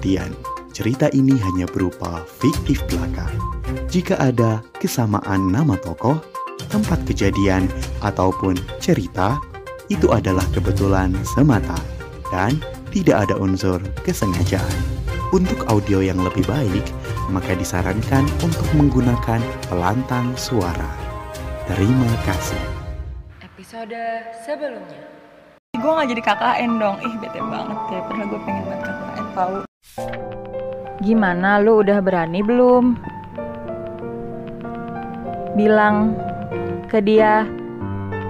perhatian, 0.00 0.32
cerita 0.72 1.12
ini 1.12 1.36
hanya 1.36 1.68
berupa 1.68 2.24
fiktif 2.40 2.80
belaka. 2.88 3.28
Jika 3.92 4.16
ada 4.16 4.64
kesamaan 4.80 5.52
nama 5.52 5.76
tokoh, 5.76 6.16
tempat 6.72 7.04
kejadian, 7.04 7.68
ataupun 8.00 8.56
cerita, 8.80 9.36
itu 9.92 10.08
adalah 10.08 10.48
kebetulan 10.56 11.12
semata 11.36 11.76
dan 12.32 12.56
tidak 12.88 13.28
ada 13.28 13.36
unsur 13.36 13.76
kesengajaan. 14.00 14.80
Untuk 15.36 15.68
audio 15.68 16.00
yang 16.00 16.24
lebih 16.24 16.48
baik, 16.48 16.82
maka 17.28 17.52
disarankan 17.52 18.24
untuk 18.40 18.64
menggunakan 18.72 19.44
pelantang 19.68 20.32
suara. 20.32 20.96
Terima 21.68 22.08
kasih. 22.24 22.64
Episode 23.44 24.00
sebelumnya. 24.48 25.12
gue 25.80 25.88
gak 25.88 26.08
jadi 26.12 26.22
KKN 26.24 26.70
dong 26.76 26.96
ih 27.00 27.14
bete 27.24 27.40
banget 27.40 27.78
ya 27.88 28.00
padahal 28.04 28.26
gue 28.28 28.40
pengen 28.44 28.64
banget 28.68 28.80
KKN 28.84 29.26
tau 29.32 29.69
Gimana 31.00 31.56
lu 31.64 31.80
udah 31.80 31.98
berani 32.04 32.44
belum? 32.44 32.92
Bilang 35.56 36.12
ke 36.92 37.00
dia 37.00 37.48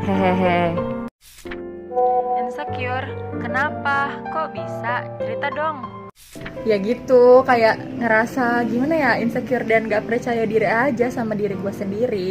hehehe. 0.06 0.78
Insecure, 2.38 3.10
kenapa? 3.42 4.22
Kok 4.30 4.54
bisa? 4.54 5.02
Cerita 5.18 5.50
dong. 5.50 5.82
ya 6.60 6.76
gitu 6.76 7.40
kayak 7.40 7.80
ngerasa 7.96 8.68
gimana 8.68 8.92
ya 8.92 9.10
insecure 9.16 9.64
dan 9.64 9.88
gak 9.88 10.04
percaya 10.04 10.44
diri 10.44 10.68
aja 10.68 11.08
sama 11.08 11.32
diri 11.32 11.56
gue 11.56 11.72
sendiri 11.72 12.28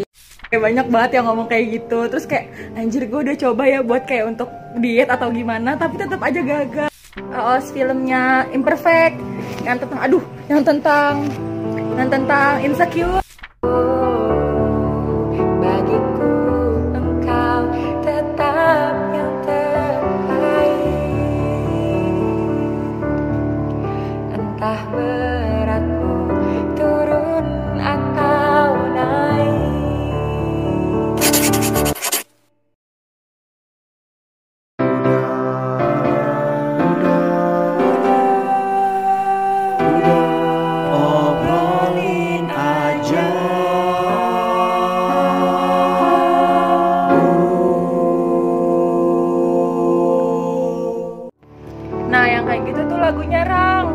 kayak 0.53 0.61
banyak 0.69 0.85
banget 0.85 1.11
yang 1.17 1.25
ngomong 1.33 1.49
kayak 1.49 1.65
gitu 1.81 2.05
terus 2.05 2.29
kayak 2.29 2.53
anjir 2.77 3.09
gue 3.09 3.19
udah 3.25 3.33
coba 3.33 3.63
ya 3.65 3.81
buat 3.81 4.05
kayak 4.05 4.37
untuk 4.37 4.53
diet 4.77 5.09
atau 5.09 5.33
gimana 5.33 5.73
tapi 5.73 5.97
tetap 5.97 6.21
aja 6.21 6.45
gagal 6.45 6.88
oh, 7.17 7.57
filmnya 7.73 8.45
imperfect 8.53 9.17
yang 9.65 9.81
tentang 9.81 9.99
aduh 9.99 10.23
yang 10.45 10.61
tentang 10.61 11.25
yang 11.97 12.09
tentang 12.09 12.53
insecure. 12.61 13.21
Entah 24.29 24.81
lagunya 53.01 53.41
rang 53.41 53.87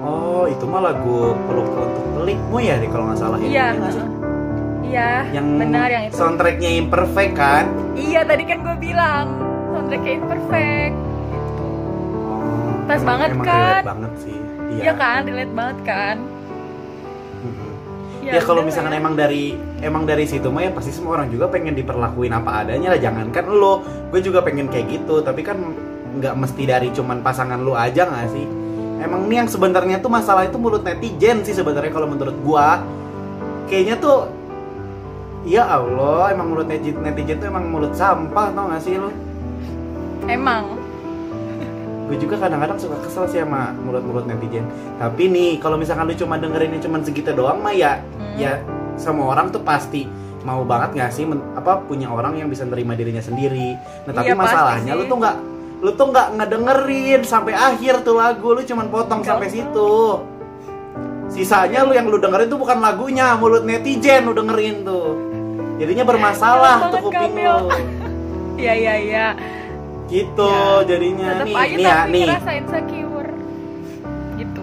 Oh, 0.00 0.46
itu 0.46 0.62
mah 0.64 0.82
lagu 0.84 1.34
peluk 1.42 1.66
untuk 1.66 2.04
pelikmu 2.14 2.56
ya 2.58 2.74
nih 2.76 2.86
kalau 2.86 3.04
nggak 3.06 3.18
salah 3.18 3.36
ya? 3.36 3.46
iya 3.48 3.66
sih? 3.88 4.06
iya 4.86 5.10
Yang 5.32 5.46
benar 5.58 5.88
yang 5.88 6.04
itu 6.06 6.14
soundtracknya 6.14 6.70
imperfect 6.72 7.34
kan? 7.34 7.64
iya 7.92 8.22
tadi 8.22 8.44
kan 8.44 8.58
gue 8.60 8.76
bilang 8.80 9.26
soundtracknya 9.68 10.12
imperfect 10.16 10.94
Oh, 12.24 12.86
Pas 12.86 12.96
emang- 12.96 13.08
banget 13.08 13.28
emang 13.32 13.46
kan? 13.46 13.58
relate 13.58 13.82
banget 13.84 14.12
sih. 14.20 14.38
Iya. 14.68 14.80
iya 14.80 14.92
kan 14.94 15.20
relate 15.24 15.52
banget 15.52 15.78
kan 15.82 16.16
Mhm. 17.36 17.70
Ya, 18.26 18.40
kalau 18.40 18.60
misalkan 18.60 18.90
lah. 18.90 18.98
emang 18.98 19.14
dari 19.14 19.44
emang 19.80 20.02
dari 20.02 20.24
situ 20.24 20.46
mah 20.48 20.60
ya 20.60 20.70
pasti 20.70 20.90
semua 20.90 21.14
orang 21.16 21.28
juga 21.28 21.46
pengen 21.46 21.74
diperlakuin 21.74 22.30
apa 22.32 22.62
adanya 22.62 22.90
lah. 22.90 23.00
Jangankan 23.00 23.44
lo, 23.48 23.82
gue 24.08 24.20
juga 24.20 24.38
pengen 24.40 24.66
kayak 24.66 24.86
gitu. 24.92 25.18
Tapi 25.20 25.40
kan 25.40 25.58
nggak 26.14 26.34
mesti 26.34 26.62
dari 26.62 26.88
cuman 26.90 27.20
pasangan 27.20 27.58
lu 27.58 27.72
aja 27.72 28.04
nggak 28.04 28.28
sih? 28.30 28.46
Emang 28.96 29.26
nih 29.26 29.36
yang 29.38 29.48
sebenarnya 29.48 29.98
tuh 29.98 30.08
masalah 30.08 30.44
itu 30.44 30.56
mulut 30.56 30.80
netizen 30.80 31.42
sih 31.42 31.52
sebenarnya 31.52 31.90
kalau 31.90 32.06
menurut 32.06 32.36
gua. 32.40 32.80
Kayaknya 33.66 33.96
tuh 33.96 34.18
Ya 35.42 35.62
Allah, 35.62 36.30
emang 36.30 36.50
mulut 36.50 36.66
netizen, 36.66 36.98
netizen 37.00 37.38
tuh 37.38 37.46
emang 37.46 37.66
mulut 37.66 37.92
sampah 37.92 38.50
tau 38.50 38.66
gak 38.66 38.82
sih 38.82 38.94
lo? 38.94 39.10
emang 40.26 40.74
gue 42.06 42.18
juga 42.18 42.34
kadang-kadang 42.36 42.78
suka 42.78 42.98
kesel 43.00 43.26
sih 43.26 43.38
sama 43.38 43.74
mulut-mulut 43.76 44.26
netizen 44.26 44.66
tapi 44.96 45.26
nih 45.26 45.58
kalau 45.58 45.74
misalkan 45.74 46.06
lu 46.06 46.14
cuma 46.14 46.34
dengerinnya 46.34 46.78
cuma 46.78 46.98
segitu 46.98 47.30
doang 47.30 47.58
mah 47.58 47.70
ya 47.70 47.98
Hmm. 47.98 48.34
ya 48.36 48.52
semua 48.96 49.26
orang 49.28 49.50
tuh 49.50 49.58
pasti 49.60 50.06
mau 50.42 50.62
banget 50.62 50.94
nggak 50.94 51.10
sih 51.10 51.26
men- 51.26 51.42
apa 51.54 51.78
punya 51.80 52.06
orang 52.06 52.34
yang 52.34 52.46
bisa 52.46 52.62
nerima 52.62 52.94
dirinya 52.94 53.18
sendiri 53.18 53.74
nah 54.02 54.12
tapi 54.14 54.30
Iya, 54.30 54.36
masalahnya 54.36 54.92
lu 54.94 55.04
tuh 55.04 55.18
nggak 55.18 55.36
lu 55.76 55.90
tuh 55.92 56.08
nggak 56.08 56.28
ngedengerin 56.34 57.20
sampai 57.20 57.52
akhir 57.52 58.00
tuh 58.00 58.16
lagu 58.16 58.48
lu 58.50 58.62
cuma 58.62 58.84
potong 58.86 59.20
Nggak. 59.20 59.28
sampai 59.30 59.48
situ. 59.48 59.94
Sisanya 61.26 61.84
lu 61.84 61.92
yang 61.92 62.06
lu 62.06 62.16
dengerin 62.16 62.46
tuh 62.46 62.56
bukan 62.56 62.78
lagunya 62.78 63.36
mulut 63.36 63.62
netizen 63.62 64.24
lu 64.24 64.32
dengerin 64.32 64.82
tuh. 64.82 65.08
Jadinya 65.76 66.04
bermasalah 66.04 66.76
Gampang 66.80 66.92
tuh 66.92 67.00
kuping 67.04 67.34
lu. 67.36 67.58
Iya 68.56 68.72
iya 68.72 68.94
iya. 68.96 69.26
Gitu 70.08 70.48
Ya, 70.80 70.88
jadinya. 70.88 71.44
Nih 71.44 71.52
aja 71.52 71.76
nih 71.76 71.84
ya 71.84 71.96
nih. 72.08 72.26
insecure 72.56 73.30
gitu. 74.34 74.62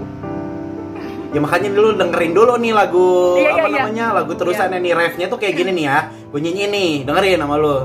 Ya 1.30 1.40
makanya 1.40 1.70
dulu 1.70 1.90
dengerin 1.94 2.34
dulu 2.34 2.54
nih 2.58 2.74
lagu 2.74 3.38
Iya, 3.38 3.50
apa 3.54 3.58
iya, 3.60 3.70
iya. 3.70 3.78
namanya 3.86 4.06
lagu 4.18 4.34
terusannya 4.34 4.82
nih 4.82 4.94
refnya 4.98 5.30
tuh 5.30 5.38
kayak 5.38 5.54
gini 5.54 5.72
nih 5.78 5.86
ya. 5.86 6.00
Bunyinya 6.34 6.66
nih 6.74 6.90
dengerin 7.06 7.38
sama 7.38 7.56
lu. 7.62 7.78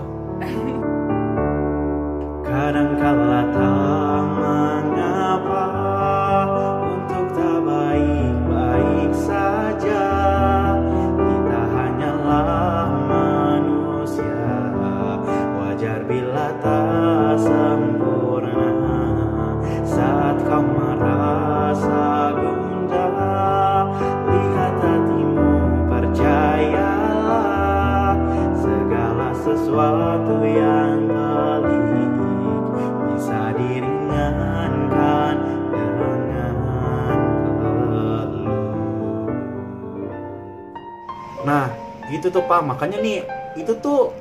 Gitu 42.29 42.41
tuh 42.41 42.45
Pak. 42.45 42.61
Makanya 42.61 43.01
nih, 43.01 43.25
itu 43.57 43.73
tuh 43.81 44.13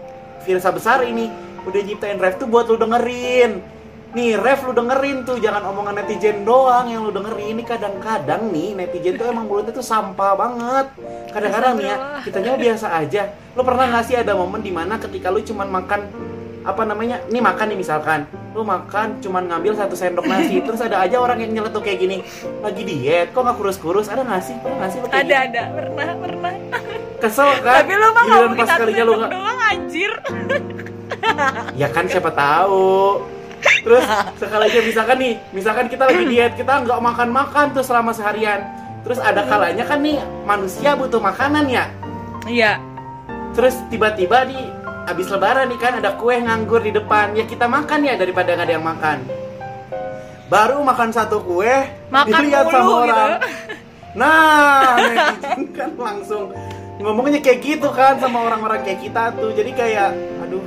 Firsa 0.48 0.72
besar 0.72 1.04
ini 1.04 1.28
udah 1.68 1.82
nyiptain 1.84 2.16
ref 2.16 2.40
tuh 2.40 2.48
buat 2.48 2.72
lu 2.72 2.80
dengerin. 2.80 3.60
Nih, 4.16 4.40
ref 4.40 4.64
lu 4.64 4.72
dengerin 4.72 5.28
tuh, 5.28 5.36
jangan 5.44 5.68
omongan 5.68 6.00
netizen 6.00 6.48
doang 6.48 6.88
yang 6.88 7.04
lu 7.04 7.12
dengerin. 7.12 7.60
Ini 7.60 7.64
kadang-kadang 7.68 8.48
nih 8.56 8.80
netizen 8.80 9.20
tuh 9.20 9.28
emang 9.28 9.44
mulutnya 9.52 9.76
tuh 9.76 9.84
sampah 9.84 10.40
banget. 10.40 10.88
Kadang-kadang 11.36 11.76
nih 11.76 11.92
ya, 11.92 11.98
kita 12.24 12.38
nyawa 12.40 12.58
biasa 12.58 12.88
aja. 12.96 13.22
Lu 13.52 13.62
pernah 13.68 13.86
nggak 13.92 14.04
sih 14.08 14.16
ada 14.16 14.32
momen 14.40 14.64
di 14.64 14.72
mana 14.72 14.96
ketika 14.96 15.28
lu 15.28 15.44
cuman 15.44 15.68
makan 15.68 16.08
apa 16.64 16.82
namanya? 16.88 17.20
Nih 17.28 17.44
makan 17.44 17.76
nih 17.76 17.78
misalkan, 17.84 18.24
lu 18.56 18.64
makan 18.64 19.20
cuman 19.20 19.52
ngambil 19.52 19.76
satu 19.76 20.00
sendok 20.00 20.24
nasi, 20.24 20.60
terus 20.66 20.80
ada 20.80 21.04
aja 21.04 21.20
orang 21.20 21.44
yang 21.44 21.52
nyeletuk 21.52 21.84
kayak 21.84 22.00
gini, 22.00 22.24
lagi 22.64 22.88
diet, 22.88 23.36
kok 23.36 23.44
nggak 23.44 23.60
kurus-kurus? 23.60 24.08
Ada 24.08 24.24
nggak 24.24 24.42
sih? 24.48 24.56
Pernah 24.64 24.78
nggak 24.80 24.90
sih 24.96 25.00
ada 25.04 25.36
ada 25.44 25.62
pernah 25.76 26.16
pernah 26.16 26.54
kesel 27.18 27.50
kan? 27.62 27.82
tapi 27.82 27.94
lu 27.98 28.08
mah 28.14 28.24
ngomongin 28.26 28.58
pas 28.58 28.70
kalinya 28.78 29.04
lu 29.04 29.14
nggak 29.18 29.32
doang 29.34 29.60
anjir. 29.62 30.12
Ya 31.80 31.88
kan 31.90 32.06
siapa 32.08 32.30
tahu. 32.36 33.24
Terus 33.84 34.06
sekali 34.38 34.64
aja 34.70 34.80
misalkan 34.84 35.18
nih 35.18 35.34
misalkan 35.56 35.86
kita 35.88 36.04
lagi 36.08 36.24
diet 36.30 36.54
kita 36.60 36.84
nggak 36.84 37.00
makan 37.00 37.30
makan 37.32 37.66
tuh 37.74 37.84
selama 37.84 38.12
seharian. 38.14 38.64
Terus 39.02 39.18
ada 39.24 39.48
kalanya 39.48 39.88
kan 39.88 40.04
nih 40.04 40.20
manusia 40.44 40.94
butuh 41.00 41.18
makanan 41.24 41.66
ya? 41.72 41.86
Iya. 42.46 42.72
Terus 43.56 43.76
tiba-tiba 43.88 44.46
nih 44.46 44.68
abis 45.08 45.32
lebaran 45.32 45.72
nih 45.72 45.80
kan 45.80 45.94
ada 45.98 46.12
kue 46.20 46.36
nganggur 46.38 46.84
di 46.84 46.92
depan. 46.92 47.34
Ya 47.34 47.48
kita 47.48 47.66
makan 47.66 48.04
ya 48.04 48.14
daripada 48.20 48.54
nggak 48.54 48.68
ada 48.68 48.74
yang 48.78 48.86
makan. 48.86 49.18
Baru 50.48 50.80
makan 50.84 51.10
satu 51.12 51.44
kue 51.44 51.76
Makan 52.08 52.40
dilihat 52.40 52.68
mulu 52.68 52.76
sama 52.76 52.84
gitu. 52.88 53.14
orang. 53.16 53.32
Nah 54.18 54.98
netizen 54.98 55.62
kan 55.78 55.92
langsung 55.94 56.50
ngomongnya 56.98 57.40
kayak 57.40 57.60
gitu 57.62 57.90
kan 57.94 58.18
sama 58.18 58.42
orang-orang 58.44 58.82
kayak 58.82 59.00
kita 59.02 59.34
tuh. 59.34 59.54
Jadi 59.54 59.72
kayak 59.74 60.10
aduh. 60.42 60.64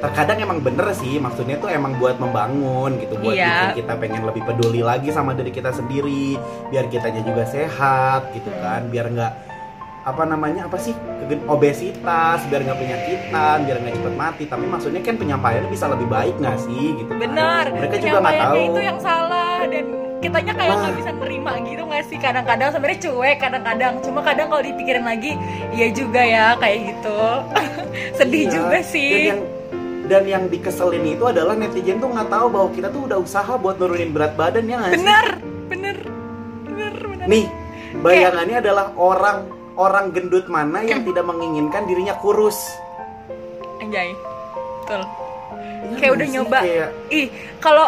Terkadang 0.00 0.40
emang 0.40 0.58
bener 0.64 0.88
sih 0.96 1.20
maksudnya 1.20 1.60
tuh 1.60 1.68
emang 1.68 1.92
buat 2.00 2.16
membangun 2.16 2.96
gitu 2.96 3.20
buat 3.20 3.36
Iya. 3.36 3.76
bikin 3.76 3.84
kita 3.84 3.92
pengen 4.00 4.22
lebih 4.24 4.48
peduli 4.48 4.80
lagi 4.80 5.12
sama 5.12 5.36
diri 5.36 5.52
kita 5.52 5.76
sendiri 5.76 6.40
biar 6.72 6.88
kitanya 6.88 7.20
juga 7.20 7.44
sehat 7.44 8.32
gitu 8.32 8.48
kan 8.64 8.88
biar 8.88 9.12
nggak 9.12 9.32
apa 10.00 10.22
namanya 10.24 10.64
apa 10.64 10.80
sih 10.80 10.96
obesitas 11.44 12.40
biar 12.48 12.64
nggak 12.64 12.80
penyakitan 12.80 13.56
biar 13.68 13.76
nggak 13.76 13.94
cepet 14.00 14.14
mati. 14.16 14.44
Tapi 14.48 14.64
maksudnya 14.64 15.04
kan 15.04 15.20
penyampaiannya 15.20 15.68
bisa 15.68 15.84
lebih 15.92 16.08
baik 16.08 16.34
nggak 16.40 16.56
sih 16.64 16.86
gitu 16.96 17.12
kan. 17.12 17.20
benar 17.20 17.64
mereka 17.68 17.96
juga 18.00 18.18
nggak 18.18 18.40
tahu. 18.40 18.56
itu 18.56 18.80
yang 18.80 18.98
salah 19.04 19.60
dan 19.68 19.84
kitanya 20.20 20.52
kayak 20.52 20.74
nggak 20.76 20.94
bisa 20.96 21.10
nerima 21.12 21.52
gitu 21.60 21.82
nggak 21.82 22.04
sih? 22.06 22.16
Kadang-kadang 22.16 22.68
sebenarnya 22.70 23.00
cuek 23.02 23.36
kadang-kadang. 23.38 23.92
Cuma 24.00 24.20
kadang 24.20 24.46
kalau 24.48 24.62
dipikirin 24.62 25.02
lagi 25.02 25.32
iya 25.70 25.88
juga 25.90 26.20
ya 26.20 26.46
kayak 26.56 26.78
gitu. 26.92 27.18
Sedih 28.18 28.42
Iya, 28.42 28.52
juga 28.52 28.78
sih. 28.82 29.10
Dan 29.10 29.24
yang 29.26 29.40
dan 30.06 30.22
yang 30.26 30.44
dikeselin 30.46 31.06
itu 31.06 31.22
adalah 31.22 31.54
netizen 31.54 31.98
tuh 31.98 32.10
nggak 32.10 32.28
tahu 32.28 32.46
bahwa 32.48 32.68
kita 32.70 32.88
tuh 32.88 33.06
udah 33.06 33.18
usaha 33.18 33.52
buat 33.54 33.78
nurunin 33.78 34.10
berat 34.10 34.34
badan 34.34 34.66
ya 34.66 34.76
nggak 34.76 34.90
sih? 34.90 34.98
bener 35.00 35.26
bener 35.66 35.96
bener 36.66 36.92
bener. 36.98 37.26
Nih, 37.26 37.44
bayangannya 37.96 38.56
adalah 38.58 38.86
orang 38.94 39.46
orang 39.74 40.10
gendut 40.10 40.44
mana 40.46 40.82
yang 40.82 41.00
tidak 41.06 41.22
menginginkan 41.22 41.86
dirinya 41.86 42.18
kurus. 42.18 42.58
anjay 43.78 44.12
betul. 44.82 45.02
Iya 45.80 45.96
Kayak 45.96 46.12
udah 46.12 46.26
nyoba. 46.28 46.58
Kayak, 46.60 46.88
ih 47.08 47.26
kalau 47.56 47.86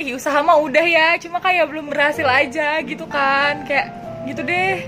ih 0.00 0.16
usaha 0.16 0.40
mah 0.40 0.56
udah 0.56 0.86
ya 0.88 1.08
cuma 1.20 1.44
kayak 1.44 1.68
belum 1.68 1.92
berhasil 1.92 2.24
aja 2.24 2.80
gitu 2.80 3.04
kan 3.04 3.68
kayak 3.68 3.92
gitu 4.24 4.40
deh 4.40 4.80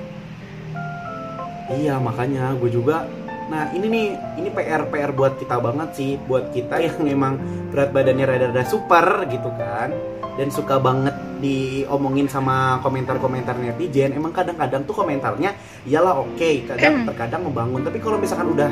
iya 1.76 1.96
makanya 1.96 2.52
gue 2.58 2.70
juga. 2.72 3.06
Nah 3.48 3.68
ini 3.76 3.86
nih 3.88 4.06
ini 4.40 4.48
PR 4.52 4.88
PR 4.88 5.12
buat 5.12 5.36
kita 5.36 5.60
banget 5.60 5.88
sih, 5.96 6.16
buat 6.24 6.52
kita 6.52 6.80
yang 6.80 6.98
memang 7.04 7.36
berat 7.72 7.92
badannya 7.92 8.24
rada-rada 8.28 8.64
super 8.64 9.28
gitu 9.28 9.48
kan. 9.56 9.92
Dan 10.40 10.48
suka 10.48 10.80
banget 10.80 11.12
diomongin 11.44 12.24
sama 12.24 12.80
komentar-komentar 12.80 13.52
netizen. 13.60 14.16
Emang 14.16 14.32
kadang-kadang 14.32 14.88
tuh 14.88 14.96
komentarnya 14.96 15.52
iyalah 15.84 16.24
oke, 16.24 16.72
kadang 16.72 17.04
terkadang 17.04 17.44
membangun. 17.44 17.84
Tapi 17.84 18.00
kalau 18.00 18.16
misalkan 18.16 18.56
udah 18.56 18.70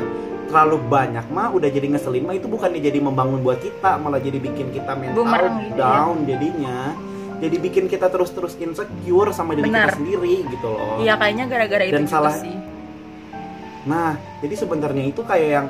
terlalu 0.51 0.77
banyak 0.83 1.25
mah 1.27 1.47
udah 1.49 1.65
jadi 1.65 1.87
ngeselin 1.87 2.23
mah 2.23 2.35
itu 2.35 2.45
bukannya 2.45 2.77
jadi 2.77 2.99
membangun 2.99 3.39
buat 3.39 3.57
kita 3.57 3.95
malah 3.97 4.19
jadi 4.19 4.35
bikin 4.37 4.67
kita 4.69 4.91
mental 4.93 5.15
Bumerang 5.17 5.55
gitu 5.63 5.73
ya. 5.73 5.79
down 5.79 6.17
jadinya 6.23 6.79
jadi 7.39 7.55
bikin 7.57 7.83
kita 7.87 8.05
terus-terus 8.05 8.53
insecure 8.55 9.31
sama 9.31 9.55
diri 9.55 9.65
Benar. 9.65 9.89
kita 9.89 9.97
sendiri 9.97 10.35
gitu 10.45 10.67
loh 10.67 10.99
iya 10.99 11.15
kayaknya 11.15 11.47
gara-gara 11.47 11.83
itu 11.83 11.95
Dan 11.95 12.05
salah- 12.05 12.35
sih 12.35 12.53
Nah, 13.81 14.13
jadi 14.37 14.53
sebenarnya 14.53 15.09
itu 15.09 15.25
kayak 15.25 15.49
yang 15.51 15.65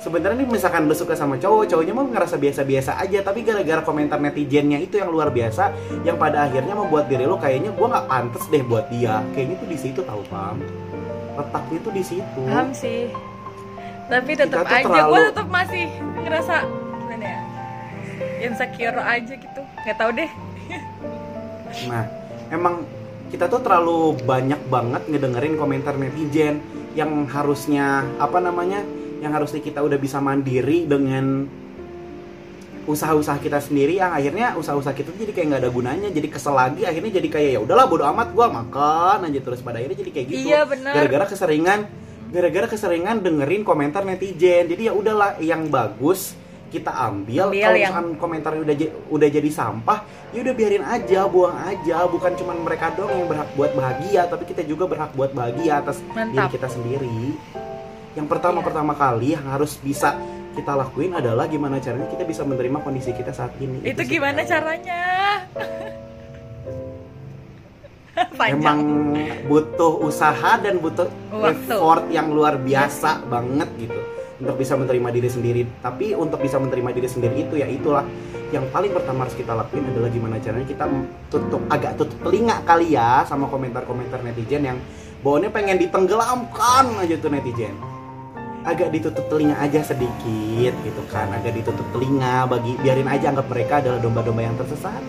sebenarnya 0.00 0.42
nih 0.42 0.50
misalkan 0.50 0.84
lu 0.84 0.92
suka 0.92 1.14
sama 1.14 1.38
cowok, 1.38 1.70
cowoknya 1.70 1.94
mah 1.94 2.02
ngerasa 2.04 2.34
biasa-biasa 2.34 2.98
aja, 2.98 3.22
tapi 3.22 3.46
gara-gara 3.46 3.78
komentar 3.80 4.18
netizennya 4.18 4.82
itu 4.82 4.98
yang 4.98 5.06
luar 5.06 5.30
biasa, 5.30 5.70
yang 6.02 6.18
pada 6.18 6.44
akhirnya 6.44 6.74
membuat 6.74 7.06
diri 7.06 7.22
lu 7.22 7.38
kayaknya 7.38 7.70
gua 7.70 7.94
nggak 7.94 8.06
pantas 8.10 8.44
deh 8.50 8.58
buat 8.60 8.90
dia. 8.90 9.22
Kayaknya 9.30 9.56
tuh 9.56 9.68
di 9.70 9.78
situ 9.78 10.00
tahu 10.02 10.22
paham. 10.26 10.58
Letaknya 11.34 11.78
tuh 11.78 11.92
di 11.92 12.02
situ. 12.02 12.40
paham 12.42 12.68
sih 12.72 13.06
tapi 14.06 14.32
tetap 14.34 14.62
aja 14.62 14.82
terlalu- 14.82 15.10
gue 15.10 15.22
tetap 15.28 15.48
masih 15.48 15.84
ngerasa 16.18 16.54
gimana 16.94 17.24
ya 17.24 17.40
insecure 18.40 18.98
aja 18.98 19.34
gitu. 19.34 19.60
Nggak 19.80 19.96
tahu 19.96 20.10
deh. 20.12 20.30
Nah, 21.84 22.06
emang 22.48 22.86
kita 23.28 23.50
tuh 23.50 23.58
terlalu 23.58 24.14
banyak 24.22 24.70
banget 24.70 25.10
ngedengerin 25.10 25.58
komentar 25.58 25.98
netizen 25.98 26.62
yang 26.94 27.26
harusnya 27.26 28.06
apa 28.16 28.38
namanya? 28.38 28.78
Yang 29.18 29.32
harusnya 29.34 29.60
kita 29.60 29.82
udah 29.82 29.98
bisa 29.98 30.22
mandiri 30.22 30.86
dengan 30.86 31.50
usaha-usaha 32.84 33.40
kita 33.40 33.58
sendiri 33.58 33.96
yang 33.96 34.12
akhirnya 34.12 34.54
usaha-usaha 34.54 34.92
kita 34.92 35.10
jadi 35.16 35.32
kayak 35.32 35.46
nggak 35.50 35.62
ada 35.66 35.70
gunanya. 35.72 36.08
Jadi 36.08 36.28
kesel 36.28 36.54
lagi 36.54 36.86
akhirnya 36.86 37.10
jadi 37.10 37.28
kayak 37.28 37.50
ya 37.50 37.60
udahlah 37.60 37.86
bodo 37.88 38.06
amat 38.06 38.28
gua 38.30 38.46
makan 38.46 39.26
aja. 39.26 39.40
Terus 39.42 39.58
pada 39.58 39.82
akhirnya 39.82 39.98
jadi 39.98 40.10
kayak 40.14 40.26
gitu. 40.30 40.46
Iya 40.46 40.60
benar 40.62 40.92
gara-gara 40.94 41.26
keseringan 41.26 41.90
gara-gara 42.28 42.66
keseringan 42.66 43.20
dengerin 43.20 43.62
komentar 43.62 44.02
netizen 44.02 44.66
jadi 44.66 44.88
ya 44.88 44.92
udahlah 44.92 45.36
yang 45.38 45.66
bagus 45.66 46.34
kita 46.66 46.90
ambil, 46.90 47.48
Ambil 47.48 47.62
kalau 47.62 47.76
yang- 47.76 47.94
misalkan 47.94 48.06
komentarnya 48.18 48.60
udah 48.62 48.76
udah 49.08 49.28
jadi 49.30 49.46
sampah 49.48 49.98
ya 50.30 50.42
udah 50.42 50.54
biarin 50.54 50.82
aja 50.82 51.20
buang 51.24 51.54
aja 51.60 52.02
bukan 52.04 52.34
cuman 52.34 52.56
mereka 52.60 52.90
doang 52.92 53.14
yang 53.14 53.28
berhak 53.28 53.46
buat 53.54 53.70
bahagia 53.72 54.26
tapi 54.26 54.42
kita 54.44 54.62
juga 54.62 54.84
berhak 54.84 55.14
buat 55.14 55.30
bahagia 55.30 55.78
atas 55.78 56.02
diri 56.02 56.34
Mantap. 56.34 56.50
kita 56.50 56.66
sendiri 56.66 57.38
yang 58.14 58.26
pertama 58.26 58.58
Iya. 58.58 58.66
pertama 58.66 58.92
kali 58.92 59.34
yang 59.34 59.46
harus 59.46 59.78
bisa 59.78 60.18
kita 60.54 60.70
lakuin 60.72 61.10
adalah 61.12 61.46
gimana 61.46 61.78
caranya 61.78 62.06
kita 62.06 62.22
bisa 62.22 62.42
menerima 62.42 62.78
kondisi 62.80 63.10
kita 63.10 63.30
saat 63.30 63.54
ini 63.56 63.78
itu 63.80 63.94
sih. 63.96 64.10
gimana 64.12 64.42
caranya 64.42 65.02
panjang 68.44 68.60
Emang 68.60 68.80
butuh 69.48 69.92
usaha 70.04 70.60
dan 70.60 70.76
butuh 70.80 71.08
Waktu. 71.32 71.72
effort 71.72 72.04
yang 72.12 72.28
luar 72.28 72.60
biasa 72.60 73.24
banget 73.26 73.68
gitu 73.80 74.00
untuk 74.40 74.56
bisa 74.60 74.76
menerima 74.76 75.08
diri 75.14 75.28
sendiri. 75.30 75.62
Tapi 75.80 76.12
untuk 76.12 76.42
bisa 76.44 76.60
menerima 76.60 76.90
diri 76.92 77.08
sendiri 77.08 77.34
itu 77.48 77.54
ya 77.56 77.66
itulah 77.68 78.04
yang 78.52 78.68
paling 78.70 78.92
pertama 78.92 79.26
harus 79.26 79.34
kita 79.34 79.56
lakuin 79.56 79.88
adalah 79.90 80.10
gimana 80.12 80.36
caranya 80.38 80.68
kita 80.68 80.84
tutup 81.32 81.62
agak 81.72 81.96
tutup 81.98 82.18
telinga 82.22 82.62
kali 82.62 82.94
ya 82.94 83.26
sama 83.26 83.50
komentar-komentar 83.50 84.22
netizen 84.22 84.62
yang 84.62 84.78
bawahnya 85.24 85.50
pengen 85.50 85.80
ditenggelamkan 85.80 86.84
aja 87.00 87.16
tuh 87.18 87.32
netizen. 87.32 87.74
Agak 88.64 88.96
ditutup 88.96 89.28
telinga 89.28 89.60
aja 89.60 89.84
sedikit 89.84 90.72
gitu 90.72 91.02
kan, 91.12 91.28
agak 91.36 91.52
ditutup 91.52 91.84
telinga 91.92 92.48
bagi 92.48 92.72
biarin 92.80 93.04
aja 93.12 93.28
anggap 93.28 93.44
mereka 93.52 93.84
adalah 93.84 94.00
domba-domba 94.00 94.40
yang 94.40 94.56
tersesat 94.56 95.04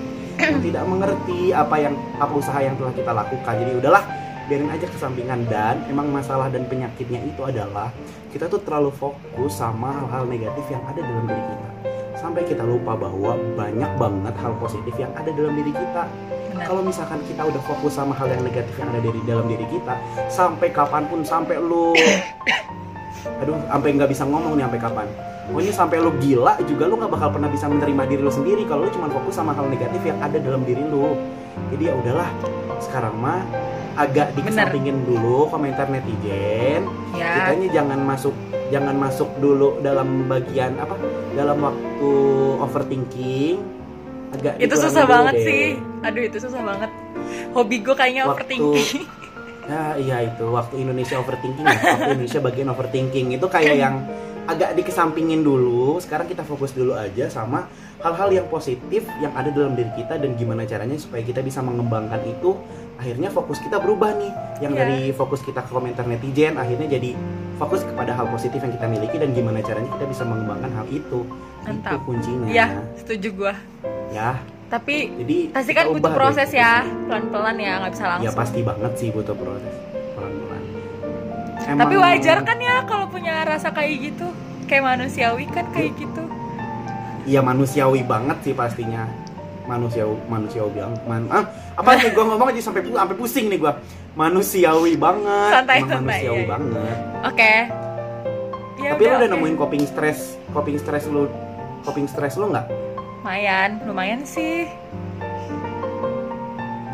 yang 0.45 0.61
tidak 0.61 0.83
mengerti 0.85 1.39
apa 1.51 1.75
yang 1.81 1.93
apa 2.21 2.33
usaha 2.33 2.59
yang 2.61 2.75
telah 2.77 2.93
kita 2.93 3.11
lakukan. 3.11 3.53
Jadi 3.57 3.71
udahlah 3.81 4.03
biarin 4.45 4.69
aja 4.69 4.85
kesampingan. 4.85 5.39
Dan 5.49 5.81
emang 5.89 6.07
masalah 6.13 6.47
dan 6.53 6.69
penyakitnya 6.69 7.21
itu 7.25 7.41
adalah 7.41 7.89
kita 8.29 8.45
tuh 8.45 8.61
terlalu 8.61 8.93
fokus 8.93 9.57
sama 9.57 9.91
hal-hal 10.03 10.29
negatif 10.29 10.65
yang 10.69 10.83
ada 10.85 11.01
dalam 11.01 11.25
diri 11.25 11.43
kita. 11.49 11.69
Sampai 12.15 12.41
kita 12.47 12.63
lupa 12.63 12.95
bahwa 12.95 13.37
banyak 13.57 13.91
banget 13.99 14.35
hal 14.39 14.53
positif 14.57 14.93
yang 14.97 15.11
ada 15.17 15.29
dalam 15.33 15.53
diri 15.57 15.73
kita. 15.73 16.03
Kalau 16.55 16.79
misalkan 16.79 17.19
kita 17.27 17.43
udah 17.51 17.61
fokus 17.67 17.99
sama 17.99 18.15
hal 18.15 18.31
yang 18.31 18.39
negatif 18.39 18.71
yang 18.79 18.87
ada 18.87 19.03
dari 19.03 19.19
dalam 19.27 19.43
diri 19.43 19.67
kita 19.67 19.99
sampai 20.31 20.71
kapan 20.71 21.03
pun 21.11 21.19
sampai 21.19 21.59
lu 21.59 21.91
aduh 23.43 23.59
sampai 23.67 23.89
nggak 23.91 24.07
bisa 24.07 24.23
ngomong 24.23 24.55
nih 24.55 24.63
sampai 24.63 24.81
kapan 24.81 25.07
pokoknya 25.45 25.71
sampai 25.71 25.97
lu 25.97 26.11
gila 26.17 26.57
juga 26.63 26.83
lu 26.85 26.97
nggak 26.97 27.11
bakal 27.11 27.29
pernah 27.29 27.47
bisa 27.47 27.65
menerima 27.65 28.03
diri 28.05 28.21
lu 28.21 28.29
sendiri 28.29 28.63
kalau 28.65 28.85
lu 28.85 28.91
cuma 28.91 29.07
fokus 29.07 29.33
sama 29.33 29.51
hal 29.51 29.65
negatif 29.65 30.01
yang 30.01 30.17
ada 30.19 30.37
dalam 30.37 30.61
diri 30.61 30.81
lu. 30.81 31.13
Jadi 31.69 31.83
ya 31.85 31.93
udahlah 31.93 32.29
sekarang 32.77 33.15
mah 33.15 33.41
agak 33.95 34.35
dikesampingin 34.35 35.03
dulu 35.03 35.47
komentar 35.47 35.87
netizen. 35.87 36.83
Ya. 37.13 37.47
Kitanya 37.47 37.67
jangan 37.73 37.99
masuk 38.01 38.35
jangan 38.67 38.95
masuk 38.97 39.29
dulu 39.37 39.79
dalam 39.79 40.25
bagian 40.25 40.75
apa 40.75 40.97
dalam 41.31 41.57
waktu 41.61 42.11
overthinking. 42.59 43.57
Agak 44.33 44.53
itu 44.59 44.75
susah 44.75 45.05
banget 45.05 45.33
deh. 45.33 45.45
sih. 45.45 45.65
Aduh 46.03 46.23
itu 46.23 46.37
susah 46.37 46.59
banget. 46.59 46.91
Hobi 47.53 47.79
gue 47.79 47.95
kayaknya 47.95 48.23
Waktu- 48.25 48.35
overthinking. 48.41 49.05
Ya 49.65 49.97
iya 49.97 50.29
itu 50.29 50.45
waktu 50.45 50.77
Indonesia 50.77 51.17
overthinking 51.17 51.65
ya. 51.65 51.73
Waktu 51.73 52.13
Indonesia 52.13 52.37
bagian 52.39 52.67
overthinking. 52.69 53.27
Itu 53.33 53.49
kayak 53.49 53.73
yang 53.81 54.05
agak 54.45 54.73
dikesampingin 54.73 55.41
dulu. 55.41 55.97
Sekarang 55.97 56.25
kita 56.25 56.41
fokus 56.41 56.71
dulu 56.71 56.93
aja 56.93 57.27
sama 57.27 57.65
hal-hal 57.97 58.29
yang 58.31 58.47
positif 58.47 59.01
yang 59.17 59.33
ada 59.33 59.49
dalam 59.49 59.73
diri 59.73 59.89
kita 59.95 60.15
dan 60.15 60.33
gimana 60.33 60.63
caranya 60.63 60.95
supaya 60.95 61.21
kita 61.21 61.41
bisa 61.41 61.59
mengembangkan 61.59 62.21
itu. 62.23 62.53
Akhirnya 62.95 63.27
fokus 63.27 63.59
kita 63.59 63.77
berubah 63.77 64.13
nih. 64.13 64.31
Yang 64.59 64.71
Iya. 64.71 64.79
dari 64.79 64.99
fokus 65.11 65.41
kita 65.41 65.59
ke 65.59 65.69
komentar 65.69 66.05
netizen 66.05 66.55
akhirnya 66.55 66.87
jadi 66.89 67.11
fokus 67.55 67.83
kepada 67.83 68.11
hal 68.11 68.27
positif 68.27 68.59
yang 68.59 68.71
kita 68.71 68.85
miliki 68.85 69.15
dan 69.15 69.31
gimana 69.31 69.59
caranya 69.59 69.89
kita 69.91 70.05
bisa 70.05 70.23
mengembangkan 70.23 70.71
hal 70.71 70.87
itu. 70.89 71.19
Mantap. 71.61 71.91
Itu 71.91 72.05
kuncinya. 72.05 72.47
ya 72.47 72.67
setuju 72.95 73.29
gue 73.33 73.53
Ya, 74.07 74.37
tapi 74.67 75.11
jadi 75.17 75.37
pasti 75.49 75.71
kan 75.73 75.89
butuh 75.89 76.07
deh. 76.07 76.15
proses 76.15 76.49
ya 76.49 76.85
pelan-pelan 77.03 77.57
ya 77.57 77.73
nggak 77.79 77.91
bisa 77.91 78.03
Ya 78.05 78.09
langsung 78.15 78.37
pasti 78.37 78.59
banget 78.61 78.91
sih 78.95 79.09
butuh 79.09 79.33
proses 79.33 79.73
pelan-pelan. 80.13 80.61
Tapi 81.65 81.97
Emang- 81.97 82.05
wajar 82.05 82.37
kan 82.45 82.57
ya 82.61 82.85
kalau 82.85 83.09
punya 83.09 83.41
rasa 83.41 83.73
kayak 83.73 84.13
gitu. 84.13 84.29
Kayak 84.69 84.97
manusiawi 84.97 85.45
kan 85.49 85.65
kayak 85.73 85.97
gitu. 85.97 86.23
Iya 87.25 87.41
manusiawi 87.41 88.05
banget 88.05 88.37
sih 88.45 88.53
pastinya. 88.53 89.09
Manusiawi 89.65 90.13
manusiawi 90.29 90.77
banget 90.77 91.01
man 91.09 91.25
ah, 91.33 91.41
apa 91.73 91.89
nih 91.97 92.13
gue 92.13 92.21
ngomong 92.21 92.53
aja 92.53 92.61
sampai 92.69 92.85
sampai 92.85 93.17
pusing 93.17 93.49
nih 93.49 93.57
gue 93.57 93.73
manusiawi 94.13 94.93
banget. 94.93 95.51
Santai, 95.57 95.81
santai, 95.81 95.97
manusiawi 96.05 96.43
iya. 96.45 96.49
banget. 96.49 96.97
Oke. 97.25 97.53
Ya 98.85 98.89
tapi 98.93 99.01
lu 99.09 99.13
udah 99.17 99.25
oke. 99.25 99.33
nemuin 99.33 99.55
coping 99.57 99.83
stress 99.89 100.37
coping 100.53 100.77
stress 100.77 101.09
lu 101.09 101.25
coping 101.81 102.05
stress 102.05 102.37
lu 102.37 102.53
nggak? 102.53 102.69
Lumayan 103.25 103.81
lumayan 103.89 104.21
sih. 104.21 104.69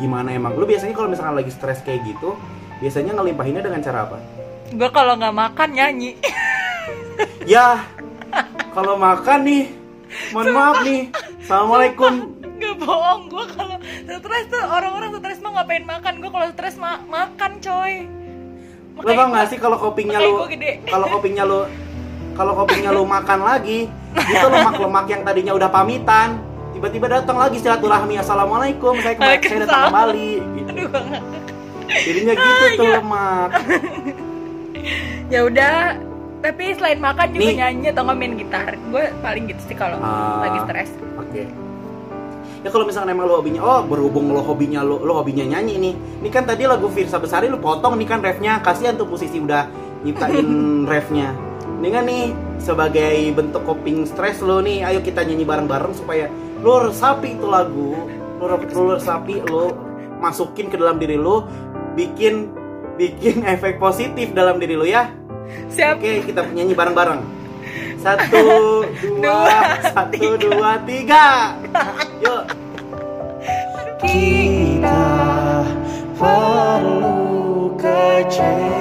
Gimana 0.00 0.32
emang? 0.32 0.56
Lu 0.56 0.64
biasanya 0.64 0.96
kalau 0.96 1.12
misalkan 1.12 1.36
lagi 1.36 1.52
stres 1.52 1.84
kayak 1.84 2.08
gitu 2.08 2.32
biasanya 2.82 3.14
ngelimpahinnya 3.14 3.62
dengan 3.62 3.78
cara 3.84 4.10
apa 4.10 4.41
gue 4.72 4.90
kalau 4.90 5.14
nggak 5.20 5.36
makan 5.36 5.68
nyanyi. 5.76 6.10
Ya 7.44 7.84
kalau 8.72 8.96
makan 8.96 9.44
nih 9.46 9.64
mohon 10.32 10.48
maaf 10.54 10.82
nih. 10.82 11.12
Assalamualaikum. 11.44 12.34
Gak 12.58 12.76
bohong, 12.78 13.26
gue 13.28 13.44
kalau 13.52 13.76
stres 13.82 14.44
tuh 14.48 14.62
orang-orang 14.62 15.10
stres 15.18 15.38
mah 15.42 15.50
ngapain 15.60 15.84
makan. 15.84 16.22
Gue 16.22 16.30
kalau 16.32 16.46
stres 16.54 16.74
ma 16.80 17.02
makan 17.04 17.58
coy. 17.58 18.08
Lo 18.96 19.10
tau 19.12 19.28
gak 19.34 19.46
sih 19.50 19.58
kalau 19.60 19.76
kopinya 19.76 20.18
gede. 20.48 20.82
kalau 20.88 21.06
kopinya 21.10 21.42
lu 21.46 21.60
kalau 22.32 22.52
kopinya 22.64 22.90
lu 22.94 23.02
makan 23.04 23.40
lagi 23.44 23.90
itu 24.16 24.46
lemak-lemak 24.48 25.06
yang 25.10 25.22
tadinya 25.22 25.52
udah 25.52 25.68
pamitan 25.68 26.40
tiba-tiba 26.72 27.06
datang 27.20 27.38
lagi 27.38 27.60
silaturahmi. 27.60 28.18
Assalamualaikum 28.18 28.98
saya 29.04 29.14
kembali 29.20 29.38
saya 29.46 29.58
datang 29.66 29.82
kembali. 29.92 30.30
Gitu. 30.58 30.70
Aduh 30.72 30.86
gue 30.88 31.02
jadinya 32.06 32.34
gitu 32.34 32.64
tuh 32.80 32.86
lemak 32.88 33.50
Ya 35.28 35.46
udah 35.46 35.96
tapi 36.42 36.74
selain 36.74 36.98
makan 36.98 37.30
juga 37.30 37.48
Nih. 37.48 37.56
nyanyi 37.56 37.86
atau 37.94 38.02
nggak 38.02 38.18
main 38.18 38.34
gitar 38.34 38.74
Gue 38.90 39.04
paling 39.22 39.44
gitu 39.46 39.62
sih 39.62 39.76
kalau 39.78 39.96
Ah. 40.02 40.42
lagi 40.42 40.58
stres 40.66 40.90
Oke. 41.16 41.42
Ya 42.62 42.70
kalau 42.70 42.86
misalkan 42.86 43.10
emang 43.10 43.26
lo 43.26 43.42
hobinya, 43.42 43.58
oh 43.58 43.82
berhubung 43.82 44.30
lo 44.30 44.38
hobinya 44.38 44.86
lo, 44.86 45.02
lo 45.02 45.18
hobinya 45.18 45.42
nyanyi 45.42 45.82
nih. 45.82 45.94
Ini 46.22 46.28
kan 46.30 46.46
tadi 46.46 46.62
lagu 46.62 46.86
Firsa 46.86 47.18
Besari 47.18 47.50
lo 47.50 47.58
potong 47.58 47.98
nih 47.98 48.06
kan 48.06 48.22
refnya. 48.22 48.62
Kasihan 48.62 48.94
tuh 48.94 49.10
posisi 49.10 49.42
udah 49.42 49.66
nyiptain 50.06 50.46
refnya. 50.92 51.34
Ini 51.82 51.88
kan 51.90 52.06
nih 52.06 52.30
sebagai 52.62 53.34
bentuk 53.34 53.66
coping 53.66 54.06
stress 54.06 54.38
lo 54.38 54.62
nih, 54.62 54.86
ayo 54.86 55.02
kita 55.02 55.26
nyanyi 55.26 55.42
bareng-bareng 55.42 55.90
supaya 55.90 56.30
lo 56.62 56.86
resapi 56.86 57.34
itu 57.34 57.50
lagu, 57.50 57.98
lo, 58.38 58.46
lo 58.46 58.94
resapi, 58.94 59.42
lo 59.42 59.74
masukin 60.22 60.70
ke 60.70 60.78
dalam 60.78 61.02
diri 61.02 61.18
lo, 61.18 61.42
bikin 61.98 62.46
bikin 62.96 63.44
efek 63.46 63.80
positif 63.80 64.32
dalam 64.36 64.60
diri 64.60 64.74
lo 64.76 64.86
ya. 64.86 65.08
Siap 65.72 66.00
Oke, 66.00 66.28
kita 66.28 66.44
nyanyi 66.52 66.74
bareng-bareng. 66.76 67.20
Satu, 68.00 68.82
dua, 69.22 69.78
satu, 69.92 70.36
dua, 70.36 70.80
tiga. 70.84 71.56
Yuk. 72.24 72.42
Kita 74.02 75.02
perlu 76.18 77.78
kecewa 77.78 78.71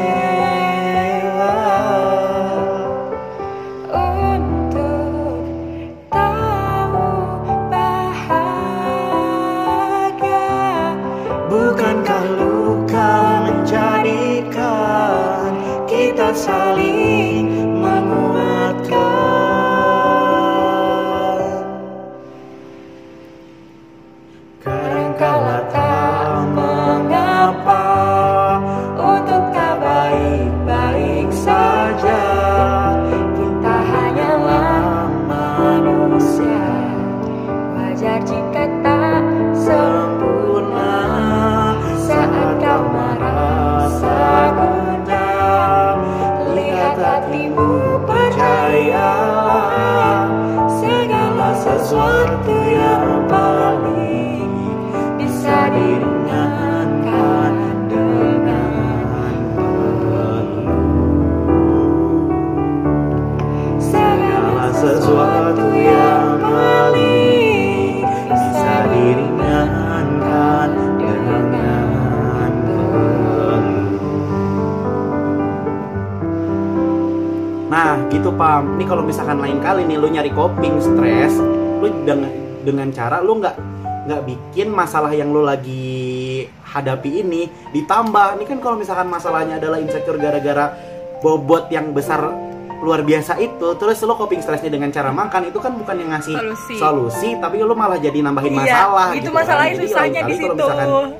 lu 80.01 80.09
nyari 80.09 80.33
coping 80.33 80.81
stres, 80.81 81.37
lu 81.77 81.87
dengan 82.01 82.31
dengan 82.61 82.87
cara 82.89 83.21
lu 83.21 83.37
nggak 83.37 83.55
nggak 84.01 84.21
bikin 84.25 84.67
masalah 84.67 85.13
yang 85.13 85.29
lu 85.29 85.45
lagi 85.45 86.43
hadapi 86.65 87.21
ini 87.21 87.45
ditambah. 87.69 88.41
Ini 88.41 88.45
kan 88.45 88.57
kalau 88.57 88.75
misalkan 88.75 89.05
masalahnya 89.05 89.61
adalah 89.61 89.77
insecure 89.77 90.17
gara-gara 90.17 90.73
bobot 91.21 91.69
yang 91.69 91.93
besar 91.93 92.33
luar 92.81 93.05
biasa 93.05 93.37
itu, 93.37 93.77
terus 93.77 94.01
lu 94.01 94.17
coping 94.17 94.41
stresnya 94.41 94.73
dengan 94.73 94.89
cara 94.89 95.13
makan 95.13 95.53
itu 95.53 95.61
kan 95.61 95.69
bukan 95.71 96.01
yang 96.01 96.09
ngasih 96.11 96.33
Solusi. 96.33 96.75
solusi, 96.81 97.29
tapi 97.37 97.61
lu 97.61 97.77
malah 97.77 98.01
jadi 98.01 98.25
nambahin 98.25 98.57
Iya, 98.57 98.57
masalah. 98.57 99.07
itu 99.13 99.17
gitu 99.21 99.29
kan. 99.29 99.37
masalahnya 99.37 99.73
Jadi 99.77 99.85
susahnya 99.85 100.21
di 100.25 100.33
situ. 100.33 100.55
misalkan- 100.57 101.13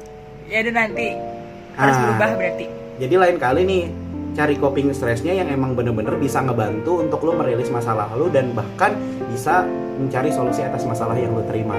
Ya 0.49 0.57
udah 0.65 0.73
nanti 0.73 1.07
harus 1.77 1.95
Ah. 1.95 2.01
berubah 2.01 2.29
berarti. 2.33 2.65
Jadi 2.97 3.13
lain 3.15 3.37
kali 3.37 3.61
nih 3.63 3.83
cari 4.31 4.55
coping 4.55 4.95
stresnya 4.95 5.35
yang 5.35 5.51
emang 5.51 5.75
bener-bener 5.75 6.15
bisa 6.15 6.39
ngebantu 6.39 7.03
untuk 7.03 7.19
lo 7.21 7.35
merilis 7.35 7.67
masalah 7.67 8.07
lo 8.15 8.31
dan 8.31 8.55
bahkan 8.55 8.95
bisa 9.27 9.67
mencari 9.99 10.31
solusi 10.31 10.63
atas 10.63 10.87
masalah 10.87 11.15
yang 11.15 11.35
lo 11.35 11.43
terima. 11.45 11.75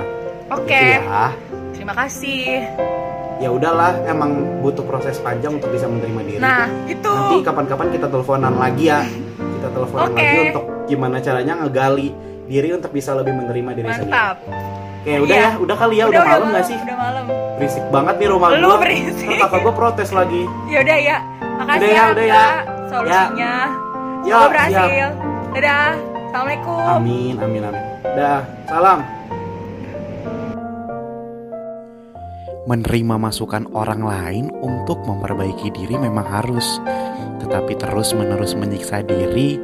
Oke. 0.52 0.68
Gitu 0.68 1.00
ya. 1.00 1.32
Terima 1.72 1.94
kasih. 1.96 2.68
Ya 3.40 3.50
udahlah, 3.50 3.98
emang 4.06 4.62
butuh 4.62 4.86
proses 4.86 5.18
panjang 5.18 5.58
untuk 5.58 5.72
bisa 5.74 5.90
menerima 5.90 6.20
diri. 6.22 6.38
Nah, 6.38 6.70
itu. 6.86 7.10
Nanti 7.10 7.36
kapan-kapan 7.42 7.88
kita 7.90 8.06
teleponan 8.06 8.54
lagi 8.54 8.86
ya. 8.86 9.02
Kita 9.34 9.68
teleponan 9.74 10.14
Oke. 10.14 10.22
lagi 10.22 10.38
untuk 10.52 10.64
gimana 10.86 11.16
caranya 11.18 11.54
ngegali 11.58 12.08
diri 12.46 12.68
untuk 12.70 12.94
bisa 12.94 13.16
lebih 13.18 13.34
menerima 13.34 13.70
diri 13.74 13.88
sendiri. 13.90 14.14
Mantap. 14.14 14.36
Oke, 15.02 15.12
udah 15.18 15.34
Iya. 15.34 15.42
ya, 15.42 15.58
udah 15.58 15.76
kali 15.76 15.94
ya, 15.98 16.04
udah, 16.06 16.22
malam 16.22 16.46
nggak 16.54 16.66
sih? 16.70 16.78
Udah 16.78 16.94
malam. 16.94 17.24
Berisik 17.58 17.84
banget 17.90 18.14
nih 18.22 18.28
rumah 18.30 18.48
Lu 18.54 18.68
gua. 18.70 18.78
berisik. 18.78 19.28
Kakak 19.42 19.60
gua 19.66 19.74
protes 19.74 20.10
lagi. 20.14 20.42
Ya 20.70 20.78
udah 20.86 20.98
ya. 21.02 21.16
Makasih 21.62 21.78
Udah 21.78 21.86
ya, 21.86 21.94
ya, 21.94 22.10
udah 22.10 22.26
ya. 22.26 22.34
Kak, 22.34 22.54
solusinya. 22.90 23.54
Ya, 24.22 24.34
Semoga 24.34 24.50
berhasil. 24.50 25.08
Dadah. 25.52 25.90
Assalamualaikum. 26.26 26.78
Amin, 26.82 27.34
amin, 27.38 27.62
amin. 27.70 27.84
Dah, 28.18 28.40
salam. 28.66 28.98
Menerima 32.66 33.14
masukan 33.14 33.70
orang 33.78 34.02
lain 34.02 34.44
untuk 34.58 35.06
memperbaiki 35.06 35.70
diri 35.70 35.94
memang 35.98 36.26
harus, 36.26 36.82
tetapi 37.38 37.78
terus-menerus 37.78 38.58
menyiksa 38.58 39.06
diri 39.06 39.58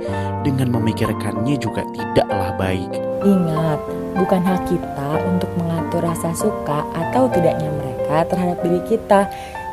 dengan 0.47 0.78
memikirkannya 0.78 1.59
juga 1.59 1.83
tidaklah 1.99 2.55
baik. 2.62 2.90
Ingat, 3.26 3.81
bukan 4.14 4.43
hak 4.47 4.62
kita 4.71 5.11
untuk 5.26 5.50
mengatur 5.59 6.07
rasa 6.07 6.31
suka 6.31 6.87
atau 6.95 7.26
tidaknya 7.31 7.71
mereka 7.75 8.23
terhadap 8.31 8.59
diri 8.62 8.83
kita. 8.87 9.26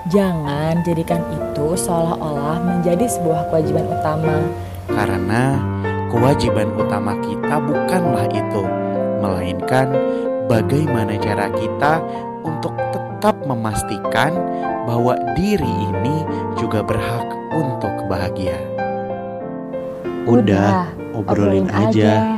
Jangan 0.06 0.86
jadikan 0.86 1.26
itu 1.34 1.74
seolah-olah 1.74 2.62
menjadi 2.62 3.10
sebuah 3.10 3.50
kewajiban 3.50 3.90
utama. 3.90 4.38
Karena 4.86 5.58
kewajiban 6.14 6.70
utama 6.78 7.18
kita 7.26 7.58
bukanlah 7.58 8.30
itu, 8.30 8.64
melainkan 9.18 9.90
bagaimana 10.46 11.18
cara 11.18 11.50
kita 11.58 12.06
untuk 12.46 12.78
tetap 12.94 13.34
memastikan 13.50 14.30
bahwa 14.86 15.18
diri 15.34 15.74
ini 15.90 16.22
juga 16.54 16.86
berhak 16.86 17.26
untuk 17.58 18.06
bahagia. 18.06 18.62
Udah, 20.30 20.86
obrolin 21.18 21.66
aja. 21.74 22.35